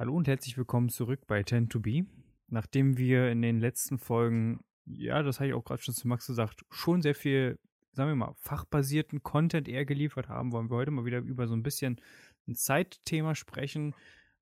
[0.00, 2.06] Hallo und herzlich willkommen zurück bei Tend to Be.
[2.48, 6.26] Nachdem wir in den letzten Folgen, ja, das habe ich auch gerade schon zu Max
[6.26, 7.58] gesagt, schon sehr viel,
[7.92, 11.52] sagen wir mal, fachbasierten Content eher geliefert haben, wollen wir heute mal wieder über so
[11.52, 12.00] ein bisschen
[12.48, 13.94] ein Zeitthema sprechen,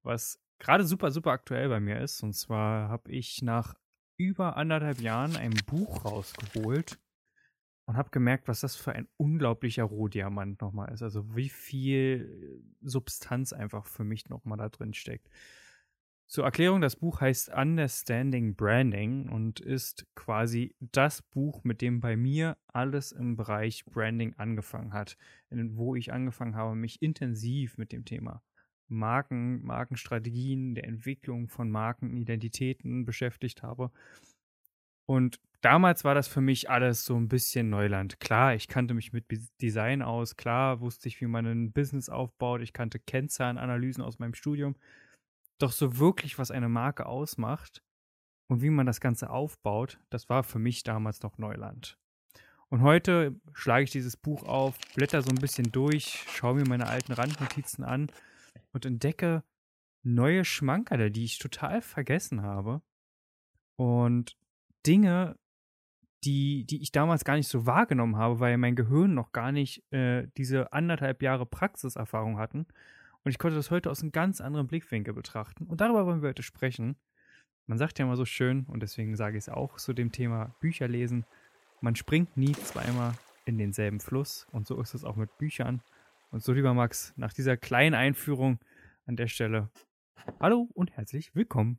[0.05, 2.23] was gerade super, super aktuell bei mir ist.
[2.23, 3.75] Und zwar habe ich nach
[4.17, 7.01] über anderthalb Jahren ein Buch rausgeholt
[7.89, 11.03] und habe gemerkt, was das für ein unglaublicher Rohdiamant nochmal ist.
[11.03, 15.31] Also wie viel Substanz einfach für mich nochmal da drin steckt.
[16.27, 22.15] Zur Erklärung, das Buch heißt Understanding Branding und ist quasi das Buch, mit dem bei
[22.15, 25.17] mir alles im Bereich Branding angefangen hat,
[25.49, 28.43] wo ich angefangen habe, mich intensiv mit dem Thema
[28.89, 33.91] Marken, Markenstrategien, der Entwicklung von Markenidentitäten beschäftigt habe.
[35.09, 38.21] Und damals war das für mich alles so ein bisschen Neuland.
[38.21, 39.25] Klar, ich kannte mich mit
[39.63, 44.35] Design aus, klar wusste ich, wie man ein Business aufbaut, ich kannte Kennzahlenanalysen aus meinem
[44.35, 44.77] Studium.
[45.59, 47.83] Doch so wirklich, was eine Marke ausmacht
[48.49, 51.99] und wie man das Ganze aufbaut, das war für mich damals noch Neuland.
[52.69, 56.87] Und heute schlage ich dieses Buch auf, blätter so ein bisschen durch, schaue mir meine
[56.87, 58.13] alten Randnotizen an
[58.75, 59.43] und entdecke
[60.03, 62.83] neue Schmankerle, die ich total vergessen habe.
[63.77, 64.37] Und
[64.87, 65.37] Dinge,
[66.25, 69.83] die, die ich damals gar nicht so wahrgenommen habe, weil mein Gehirn noch gar nicht
[69.93, 72.67] äh, diese anderthalb Jahre Praxiserfahrung hatten.
[73.25, 75.67] Und ich konnte das heute aus einem ganz anderen Blickwinkel betrachten.
[75.67, 76.97] Und darüber wollen wir heute sprechen.
[77.67, 80.55] Man sagt ja immer so schön, und deswegen sage ich es auch zu dem Thema
[80.61, 81.25] Bücher lesen,
[81.81, 83.13] man springt nie zweimal
[83.45, 84.47] in denselben Fluss.
[84.51, 85.83] Und so ist es auch mit Büchern.
[86.31, 88.59] Und so, lieber Max, nach dieser kleinen Einführung
[89.07, 89.71] an der Stelle,
[90.41, 91.79] hallo und herzlich willkommen.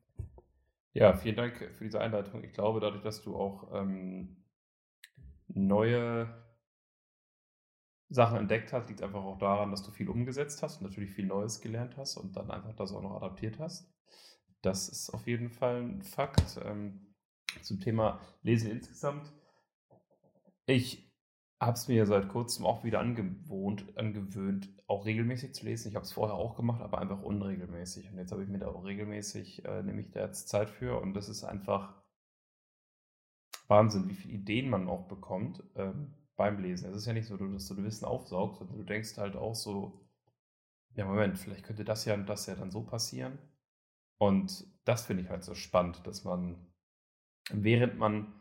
[0.93, 2.43] Ja, vielen Dank für diese Einleitung.
[2.43, 4.43] Ich glaube, dadurch, dass du auch ähm,
[5.47, 6.27] neue
[8.09, 11.27] Sachen entdeckt hast, liegt einfach auch daran, dass du viel umgesetzt hast und natürlich viel
[11.27, 13.93] Neues gelernt hast und dann einfach das auch noch adaptiert hast.
[14.61, 16.59] Das ist auf jeden Fall ein Fakt.
[16.65, 17.09] Ähm,
[17.61, 19.31] zum Thema Lesen insgesamt.
[20.65, 21.08] Ich
[21.59, 25.89] habe es mir seit kurzem auch wieder angewohnt, angewöhnt, auch regelmäßig zu lesen.
[25.89, 28.09] Ich habe es vorher auch gemacht, aber einfach unregelmäßig.
[28.11, 31.01] Und jetzt habe ich mir da auch regelmäßig, äh, nehme ich da jetzt Zeit für.
[31.01, 32.01] Und das ist einfach
[33.67, 36.89] Wahnsinn, wie viele Ideen man auch bekommt ähm, beim Lesen.
[36.89, 40.09] Es ist ja nicht so, dass du Wissen aufsaugst, sondern du denkst halt auch so,
[40.95, 43.37] ja Moment, vielleicht könnte das ja und das ja dann so passieren.
[44.17, 46.73] Und das finde ich halt so spannend, dass man,
[47.51, 48.33] während man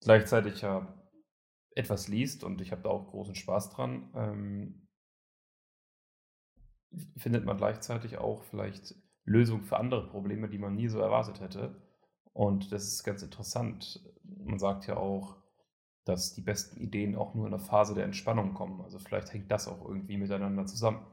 [0.00, 0.86] gleichzeitig ja
[1.76, 4.88] etwas liest, und ich habe da auch großen Spaß dran, ähm,
[7.16, 8.94] findet man gleichzeitig auch vielleicht
[9.24, 11.82] Lösungen für andere Probleme, die man nie so erwartet hätte.
[12.32, 14.02] Und das ist ganz interessant.
[14.24, 15.36] Man sagt ja auch,
[16.04, 18.80] dass die besten Ideen auch nur in der Phase der Entspannung kommen.
[18.80, 21.04] Also vielleicht hängt das auch irgendwie miteinander zusammen.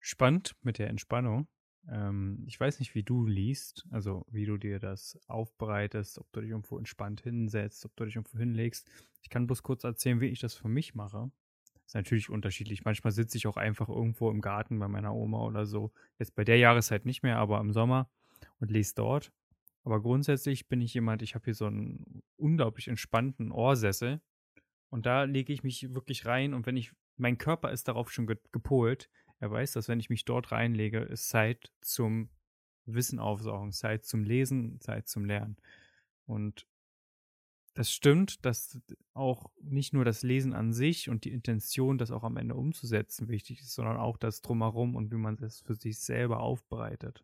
[0.00, 1.46] Spannend mit der Entspannung.
[1.88, 6.40] Ähm, ich weiß nicht, wie du liest, also wie du dir das aufbereitest, ob du
[6.40, 8.88] dich irgendwo entspannt hinsetzt, ob du dich irgendwo hinlegst.
[9.22, 11.30] Ich kann bloß kurz erzählen, wie ich das für mich mache.
[11.86, 12.84] Ist natürlich unterschiedlich.
[12.84, 15.92] Manchmal sitze ich auch einfach irgendwo im Garten bei meiner Oma oder so.
[16.18, 18.10] Jetzt bei der Jahreszeit nicht mehr, aber im Sommer
[18.58, 19.32] und lese dort.
[19.84, 24.20] Aber grundsätzlich bin ich jemand, ich habe hier so einen unglaublich entspannten Ohrsessel.
[24.90, 26.54] Und da lege ich mich wirklich rein.
[26.54, 29.08] Und wenn ich, mein Körper ist darauf schon gepolt,
[29.38, 32.30] er weiß, dass wenn ich mich dort reinlege, ist Zeit zum
[32.86, 35.56] Wissen aufsaugen, Zeit zum Lesen, Zeit zum Lernen.
[36.26, 36.66] Und
[37.74, 38.80] das stimmt, dass
[39.12, 43.28] auch nicht nur das Lesen an sich und die Intention, das auch am Ende umzusetzen,
[43.28, 47.22] wichtig ist, sondern auch das Drumherum und wie man das für sich selber aufbereitet,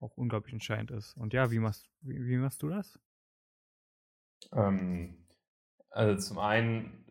[0.00, 1.16] auch unglaublich entscheidend ist.
[1.16, 2.98] Und ja, wie machst, wie, wie machst du das?
[4.52, 5.24] Ähm,
[5.90, 7.04] also zum einen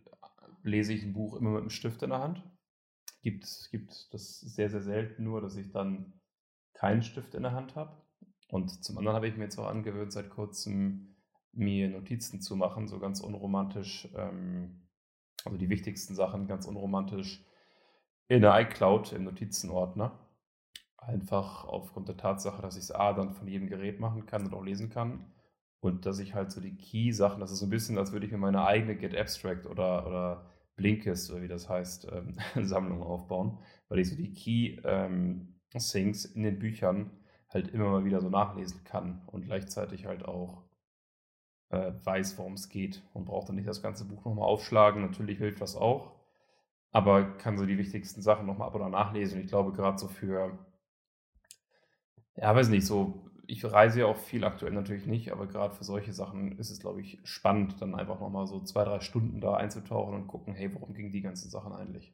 [0.63, 2.43] lese ich ein Buch immer mit einem Stift in der Hand
[3.25, 6.13] gibt, gibt das sehr, sehr selten nur, dass ich dann
[6.75, 7.99] keinen Stift in der Hand habe.
[8.49, 11.15] Und zum anderen habe ich mir jetzt auch angewöhnt, seit kurzem
[11.51, 14.87] mir Notizen zu machen, so ganz unromantisch, ähm,
[15.43, 17.43] also die wichtigsten Sachen ganz unromantisch
[18.27, 20.19] in der iCloud im Notizenordner.
[20.97, 24.53] Einfach aufgrund der Tatsache, dass ich es A dann von jedem Gerät machen kann und
[24.53, 25.33] auch lesen kann.
[25.79, 28.31] Und dass ich halt so die Key-Sachen, das ist so ein bisschen, als würde ich
[28.31, 33.59] mir meine eigene Get Abstract oder, oder Blinkist, oder wie das heißt, ähm, Sammlung aufbauen,
[33.89, 37.11] weil ich so die Key ähm, Things in den Büchern
[37.49, 40.63] halt immer mal wieder so nachlesen kann und gleichzeitig halt auch
[41.69, 45.01] äh, weiß, worum es geht und braucht dann nicht das ganze Buch nochmal aufschlagen.
[45.01, 46.13] Natürlich hilft das auch,
[46.91, 49.41] aber kann so die wichtigsten Sachen nochmal ab oder nachlesen.
[49.41, 50.57] Ich glaube, gerade so für,
[52.35, 55.83] ja, weiß nicht, so ich reise ja auch viel aktuell natürlich nicht, aber gerade für
[55.83, 59.55] solche Sachen ist es, glaube ich, spannend, dann einfach nochmal so zwei, drei Stunden da
[59.55, 62.13] einzutauchen und gucken, hey, worum ging die ganzen Sachen eigentlich?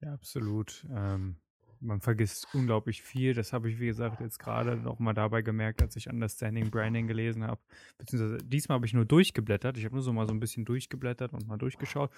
[0.00, 0.86] Ja, absolut.
[0.90, 1.36] Ähm,
[1.80, 3.34] man vergisst unglaublich viel.
[3.34, 7.06] Das habe ich, wie gesagt, jetzt gerade noch mal dabei gemerkt, als ich Understanding Branding
[7.06, 7.60] gelesen habe.
[7.98, 9.76] Beziehungsweise diesmal habe ich nur durchgeblättert.
[9.78, 12.10] Ich habe nur so mal so ein bisschen durchgeblättert und mal durchgeschaut.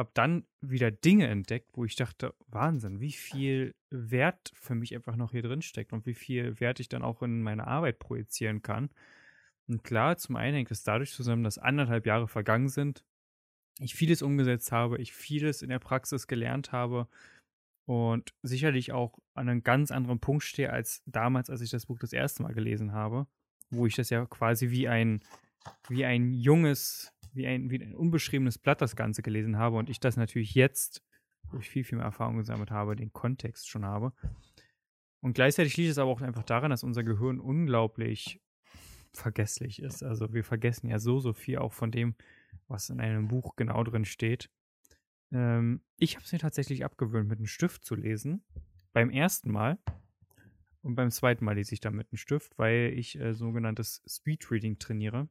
[0.00, 5.14] Habe dann wieder Dinge entdeckt, wo ich dachte, Wahnsinn, wie viel Wert für mich einfach
[5.14, 8.62] noch hier drin steckt und wie viel Wert ich dann auch in meine Arbeit projizieren
[8.62, 8.88] kann.
[9.68, 13.04] Und klar, zum einen hängt es dadurch zusammen, dass anderthalb Jahre vergangen sind,
[13.78, 17.06] ich vieles umgesetzt habe, ich vieles in der Praxis gelernt habe
[17.84, 21.98] und sicherlich auch an einem ganz anderen Punkt stehe als damals, als ich das Buch
[21.98, 23.26] das erste Mal gelesen habe,
[23.68, 25.20] wo ich das ja quasi wie ein,
[25.90, 30.00] wie ein junges, wie ein, wie ein unbeschriebenes Blatt das Ganze gelesen habe und ich
[30.00, 31.02] das natürlich jetzt,
[31.50, 34.12] wo ich viel, viel mehr Erfahrung gesammelt habe, den Kontext schon habe.
[35.20, 38.40] Und gleichzeitig liegt es aber auch einfach daran, dass unser Gehirn unglaublich
[39.12, 40.02] vergesslich ist.
[40.02, 42.14] Also wir vergessen ja so, so viel auch von dem,
[42.68, 44.50] was in einem Buch genau drin steht.
[45.32, 48.42] Ähm, ich habe es mir tatsächlich abgewöhnt, mit einem Stift zu lesen.
[48.92, 49.78] Beim ersten Mal.
[50.82, 54.78] Und beim zweiten Mal lese ich dann mit einem Stift, weil ich äh, sogenanntes Speedreading
[54.78, 55.28] trainiere.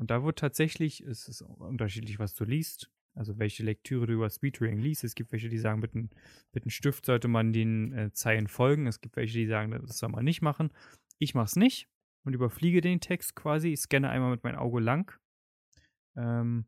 [0.00, 4.30] Und da wird tatsächlich, es ist unterschiedlich, was du liest, also welche Lektüre du über
[4.30, 5.04] Speedreading liest.
[5.04, 6.08] Es gibt welche, die sagen, mit einem,
[6.54, 8.86] mit Stift sollte man den äh, Zeilen folgen.
[8.86, 10.72] Es gibt welche, die sagen, das soll man nicht machen.
[11.18, 11.86] Ich mache es nicht
[12.24, 13.74] und überfliege den Text quasi.
[13.74, 15.14] Ich scanne einmal mit meinem Auge lang.
[16.16, 16.64] Ähm,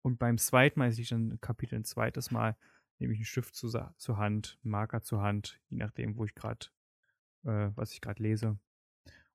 [0.00, 2.56] und beim zweiten Mal, ich dann Kapitel ein zweites Mal,
[2.98, 6.34] nehme ich einen Stift zu, zur Hand, einen Marker zur Hand, je nachdem, wo ich
[6.34, 6.68] gerade,
[7.44, 8.58] äh, was ich gerade lese.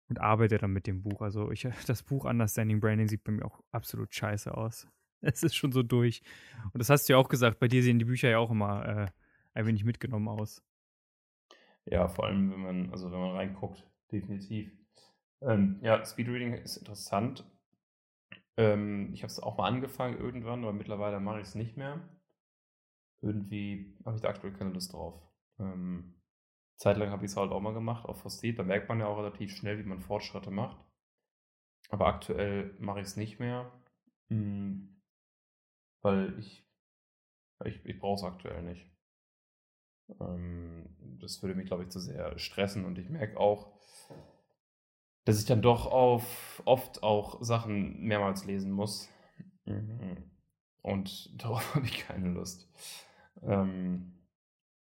[0.09, 1.21] Und arbeite dann mit dem Buch.
[1.21, 4.88] Also ich, das Buch Understanding Branding sieht bei mir auch absolut scheiße aus.
[5.19, 6.21] Es ist schon so durch.
[6.74, 8.86] Und das hast du ja auch gesagt, bei dir sehen die Bücher ja auch immer
[8.86, 9.07] äh,
[9.56, 10.63] ein wenig mitgenommen aus.
[11.86, 14.71] Ja, vor allem, wenn man, also wenn man reinguckt, definitiv.
[15.42, 17.44] Ähm, ja, Speedreading ist interessant,
[18.57, 22.01] ähm, ich habe es auch mal angefangen irgendwann, aber mittlerweile mache ich es nicht mehr.
[23.21, 25.21] Irgendwie habe ich da aktuell keine Lust drauf.
[25.59, 26.15] Ähm,
[26.77, 28.57] zeitlang habe ich es halt auch mal gemacht, auf Frosted.
[28.59, 30.77] Da merkt man ja auch relativ schnell, wie man Fortschritte macht.
[31.89, 33.71] Aber aktuell mache ich es nicht mehr,
[34.29, 35.01] hm,
[36.01, 36.65] weil ich,
[37.65, 38.91] ich, ich brauche es aktuell nicht.
[40.19, 43.77] Ähm, das würde mich, glaube ich, zu sehr stressen und ich merke auch,
[45.25, 49.09] dass ich dann doch auf oft auch Sachen mehrmals lesen muss.
[49.65, 50.31] Mhm.
[50.81, 52.69] Und darauf habe ich keine Lust.
[53.41, 54.13] Ähm,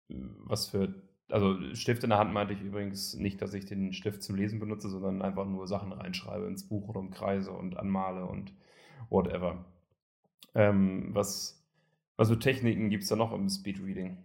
[0.09, 1.02] was für,
[1.33, 4.59] also Stift in der Hand meinte ich übrigens nicht, dass ich den Stift zum Lesen
[4.59, 8.53] benutze, sondern einfach nur Sachen reinschreibe ins Buch oder umkreise und anmale und
[9.09, 9.65] whatever.
[10.53, 11.65] Ähm, was,
[12.17, 14.17] was für Techniken gibt es da noch im Speedreading?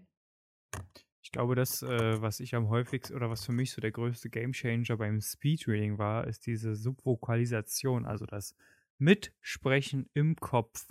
[1.22, 4.28] Ich glaube, das, äh, was ich am häufigsten oder was für mich so der größte
[4.28, 8.54] Gamechanger beim Speedreading war, ist diese Subvokalisation, also das
[8.99, 10.87] Mitsprechen im Kopf.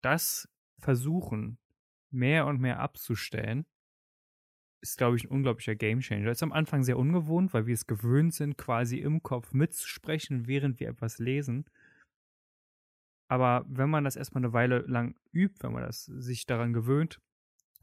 [0.00, 1.58] Das Versuchen,
[2.10, 3.66] mehr und mehr abzustellen,
[4.80, 6.30] ist, glaube ich, ein unglaublicher Gamechanger.
[6.30, 10.80] Ist am Anfang sehr ungewohnt, weil wir es gewöhnt sind, quasi im Kopf mitzusprechen, während
[10.80, 11.66] wir etwas lesen.
[13.28, 17.20] Aber wenn man das erstmal eine Weile lang übt, wenn man das sich daran gewöhnt,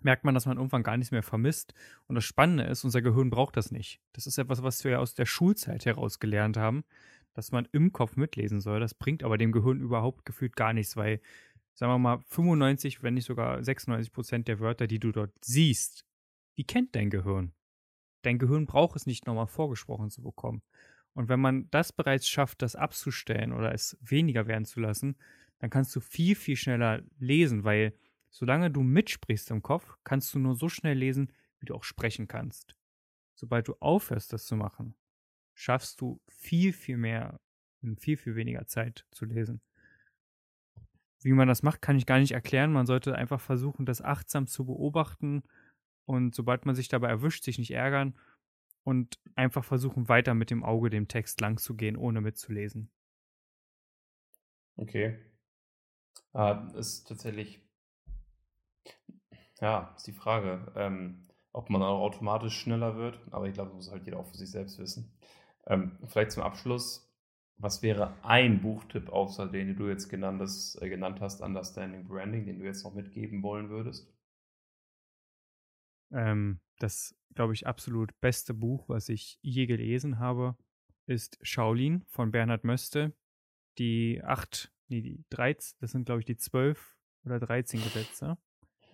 [0.02, 1.74] merkt man, dass man irgendwann gar nichts mehr vermisst.
[2.08, 4.02] Und das Spannende ist, unser Gehirn braucht das nicht.
[4.14, 6.84] Das ist etwas, was wir ja aus der Schulzeit heraus gelernt haben,
[7.34, 8.80] dass man im Kopf mitlesen soll.
[8.80, 11.22] Das bringt aber dem Gehirn überhaupt gefühlt gar nichts, weil,
[11.74, 16.07] sagen wir mal, 95, wenn nicht sogar 96 Prozent der Wörter, die du dort siehst,
[16.58, 17.54] die kennt dein Gehirn.
[18.24, 20.62] Dein Gehirn braucht es nicht nochmal vorgesprochen zu bekommen.
[21.14, 25.18] Und wenn man das bereits schafft, das abzustellen oder es weniger werden zu lassen,
[25.60, 27.94] dann kannst du viel, viel schneller lesen, weil
[28.30, 32.28] Solange du mitsprichst im Kopf, kannst du nur so schnell lesen, wie du auch sprechen
[32.28, 32.76] kannst.
[33.34, 34.96] Sobald du aufhörst, das zu machen,
[35.54, 37.40] schaffst du viel, viel mehr
[37.82, 39.62] in viel, viel weniger Zeit zu lesen.
[41.22, 42.72] Wie man das macht, kann ich gar nicht erklären.
[42.72, 45.44] Man sollte einfach versuchen, das achtsam zu beobachten
[46.08, 48.18] und sobald man sich dabei erwischt, sich nicht ärgern
[48.84, 52.90] und einfach versuchen, weiter mit dem Auge dem Text lang zu gehen, ohne mitzulesen.
[54.78, 55.20] Okay.
[56.34, 57.62] Uh, ist tatsächlich
[59.62, 63.76] ja, ist die Frage, ähm, ob man auch automatisch schneller wird, aber ich glaube, das
[63.76, 65.12] muss halt jeder auch für sich selbst wissen.
[65.66, 67.12] Ähm, vielleicht zum Abschluss,
[67.58, 72.08] was wäre ein Buchtipp außer den, den du jetzt genannt hast, äh, genannt hast, Understanding
[72.08, 74.14] Branding, den du jetzt noch mitgeben wollen würdest?
[76.12, 80.56] Ähm, das, glaube ich, absolut beste Buch, was ich je gelesen habe,
[81.06, 83.14] ist Shaolin von Bernhard Möste.
[83.78, 88.38] Die acht, nee, die 13, das sind, glaube ich, die zwölf oder 13 Gesetze.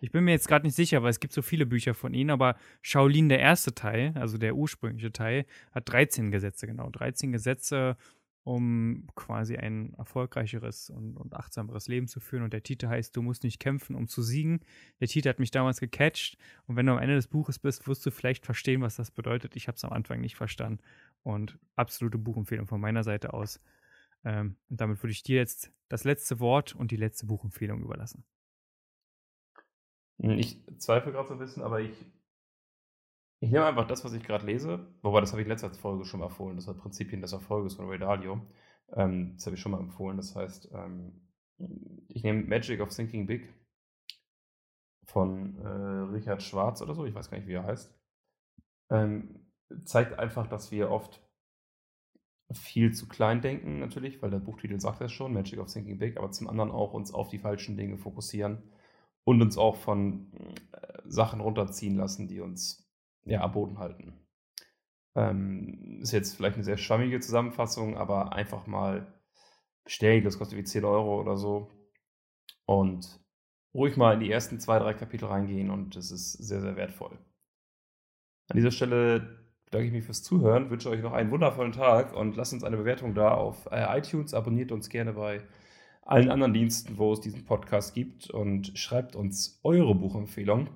[0.02, 2.30] Ich bin mir jetzt gerade nicht sicher, weil es gibt so viele Bücher von ihm,
[2.30, 6.90] aber Shaolin, der erste Teil, also der ursprüngliche Teil, hat 13 Gesetze, genau.
[6.90, 7.96] 13 Gesetze,
[8.44, 12.44] um quasi ein erfolgreicheres und, und, achtsameres Leben zu führen.
[12.44, 14.60] Und der Titel heißt, du musst nicht kämpfen, um zu siegen.
[15.00, 16.38] Der Titel hat mich damals gecatcht.
[16.68, 19.56] Und wenn du am Ende des Buches bist, wirst du vielleicht verstehen, was das bedeutet.
[19.56, 20.84] Ich habe es am Anfang nicht verstanden.
[21.24, 23.62] Und absolute Buchempfehlung von meiner Seite aus.
[24.26, 28.26] Ähm, und damit würde ich dir jetzt das letzte Wort und die letzte Buchempfehlung überlassen.
[30.18, 31.94] Ich zweifle gerade so ein bisschen, aber ich
[33.44, 36.22] ich nehme einfach das, was ich gerade lese, wobei das habe ich letzte Folge schon
[36.22, 38.40] mal empfohlen, das war Prinzipien des Erfolges von Ray Dalio.
[38.96, 41.28] Ähm, das habe ich schon mal empfohlen, das heißt, ähm,
[42.08, 43.54] ich nehme Magic of Thinking Big
[45.04, 45.68] von äh,
[46.14, 47.94] Richard Schwarz oder so, ich weiß gar nicht, wie er heißt.
[48.92, 49.52] Ähm,
[49.84, 51.22] zeigt einfach, dass wir oft
[52.54, 56.16] viel zu klein denken, natürlich, weil der Buchtitel sagt es schon, Magic of Thinking Big,
[56.16, 58.64] aber zum anderen auch uns auf die falschen Dinge fokussieren
[59.26, 60.32] und uns auch von
[60.72, 62.83] äh, Sachen runterziehen lassen, die uns
[63.26, 64.14] ja, am Boden halten.
[65.16, 69.14] Ähm, ist jetzt vielleicht eine sehr schwammige Zusammenfassung, aber einfach mal
[69.84, 71.70] bestellen, das kostet wie 10 Euro oder so.
[72.66, 73.20] Und
[73.74, 77.18] ruhig mal in die ersten zwei, drei Kapitel reingehen und es ist sehr, sehr wertvoll.
[78.50, 82.36] An dieser Stelle bedanke ich mich fürs Zuhören, wünsche euch noch einen wundervollen Tag und
[82.36, 84.34] lasst uns eine Bewertung da auf äh, iTunes.
[84.34, 85.42] Abonniert uns gerne bei
[86.04, 90.68] allen anderen Diensten, wo es diesen Podcast gibt und schreibt uns eure Buchempfehlung.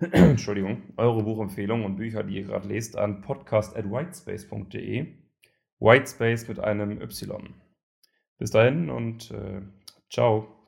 [0.12, 5.06] Entschuldigung, eure Buchempfehlungen und Bücher, die ihr gerade lest, an podcast.whitespace.de.
[5.78, 7.54] Whitespace mit einem Y.
[8.38, 9.60] Bis dahin und äh,
[10.08, 10.59] ciao.